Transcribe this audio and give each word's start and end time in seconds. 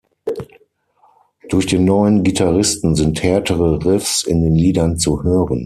Durch 1.49 1.67
den 1.67 1.85
neuen 1.85 2.23
Gitarristen 2.23 2.95
sind 2.95 3.21
härtere 3.21 3.85
Riffs 3.85 4.23
in 4.23 4.41
den 4.41 4.55
Liedern 4.55 4.97
zu 4.97 5.21
hören. 5.21 5.59